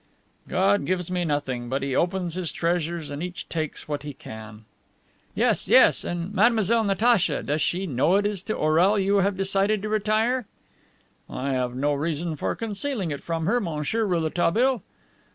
[0.47, 4.65] "God gives me nothing, but He opens His treasures, and each takes what he can."
[5.35, 9.83] "Yes, yes; and Mademoiselle Natacha, does she know it is to Orel you have decided
[9.83, 10.47] to retire?"
[11.29, 14.81] "I have no reason for concealing it from her, Monsieur Rouletabille."